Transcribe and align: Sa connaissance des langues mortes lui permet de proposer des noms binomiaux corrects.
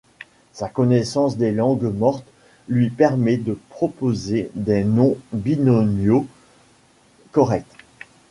Sa 0.51 0.67
connaissance 0.67 1.37
des 1.37 1.51
langues 1.51 1.83
mortes 1.83 2.25
lui 2.67 2.89
permet 2.89 3.37
de 3.37 3.55
proposer 3.69 4.49
des 4.55 4.83
noms 4.83 5.15
binomiaux 5.31 6.25
corrects. 7.31 7.67